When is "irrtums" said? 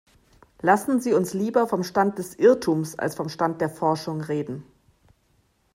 2.33-2.97